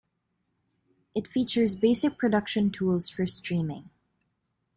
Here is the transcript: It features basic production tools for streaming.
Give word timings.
It 1.13 1.27
features 1.27 1.75
basic 1.75 2.17
production 2.17 2.71
tools 2.71 3.07
for 3.07 3.27
streaming. 3.27 3.91